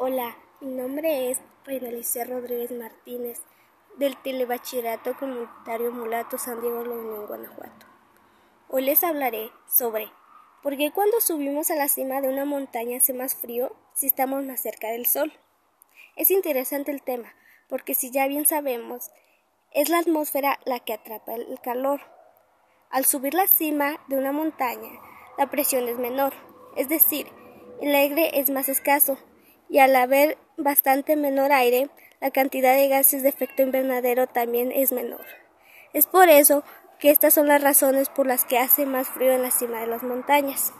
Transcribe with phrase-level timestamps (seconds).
[0.00, 3.40] Hola, mi nombre es Reinalicia Rodríguez Martínez,
[3.96, 7.84] del Telebachillerato Comunitario Mulato San Diego La Unión, Guanajuato.
[8.68, 10.08] Hoy les hablaré sobre
[10.62, 14.44] por qué cuando subimos a la cima de una montaña hace más frío si estamos
[14.44, 15.32] más cerca del sol.
[16.14, 17.34] Es interesante el tema,
[17.68, 19.10] porque si ya bien sabemos,
[19.72, 22.02] es la atmósfera la que atrapa el calor.
[22.90, 24.92] Al subir la cima de una montaña,
[25.36, 26.34] la presión es menor,
[26.76, 27.26] es decir,
[27.80, 29.18] el aire es más escaso
[29.68, 31.90] y al haber bastante menor aire,
[32.20, 35.24] la cantidad de gases de efecto invernadero también es menor.
[35.92, 36.64] Es por eso
[36.98, 39.86] que estas son las razones por las que hace más frío en la cima de
[39.86, 40.72] las montañas.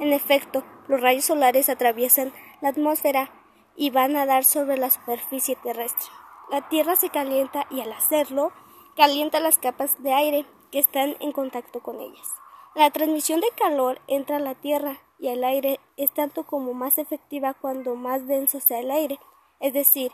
[0.00, 3.30] En efecto, los rayos solares atraviesan la atmósfera
[3.76, 6.10] y van a dar sobre la superficie terrestre.
[6.50, 8.52] La Tierra se calienta y al hacerlo,
[8.96, 12.28] calienta las capas de aire que están en contacto con ellas.
[12.74, 17.54] La transmisión de calor entre la Tierra y el aire es tanto como más efectiva
[17.54, 19.20] cuando más denso sea el aire,
[19.60, 20.10] es decir,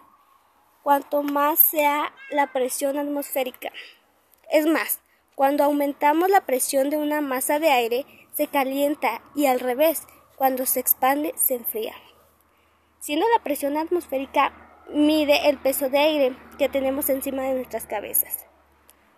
[0.83, 3.73] cuanto más sea la presión atmosférica.
[4.51, 5.01] Es más,
[5.35, 10.67] cuando aumentamos la presión de una masa de aire, se calienta y al revés, cuando
[10.67, 11.95] se expande, se enfría.
[13.01, 18.45] Siendo la presión atmosférica mide el peso de aire que tenemos encima de nuestras cabezas.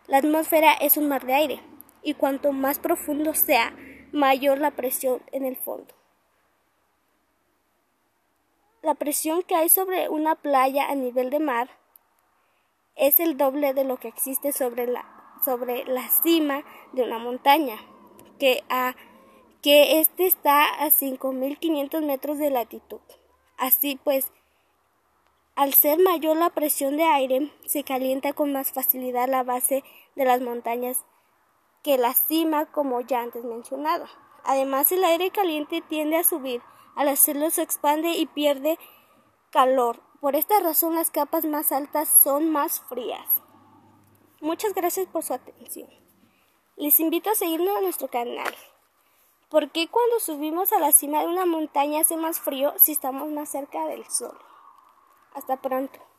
[0.07, 1.61] La atmósfera es un mar de aire,
[2.05, 3.75] y cuanto más profundo sea,
[4.12, 5.94] mayor la presión en el fondo.
[8.83, 11.69] La presión que hay sobre una playa a nivel de mar
[12.97, 15.05] es el doble de lo que existe sobre la,
[15.44, 17.77] sobre la cima de una montaña,
[18.39, 18.94] que, a,
[19.62, 23.00] que este está a 5.500 metros de latitud.
[23.58, 24.33] Así pues,
[25.56, 29.84] al ser mayor la presión de aire, se calienta con más facilidad la base
[30.17, 31.05] de las montañas
[31.83, 34.06] que la cima, como ya antes mencionado.
[34.45, 36.62] Además, el aire caliente tiende a subir,
[36.97, 38.78] al hacerlo se expande y pierde
[39.50, 40.01] calor.
[40.20, 43.27] Por esta razón, las capas más altas son más frías.
[44.41, 45.89] Muchas gracias por su atención.
[46.77, 48.55] Les invito a seguirnos a nuestro canal.
[49.51, 53.29] ¿Por qué cuando subimos a la cima de una montaña hace más frío si estamos
[53.30, 54.39] más cerca del sol?
[55.35, 56.10] Hasta pronto.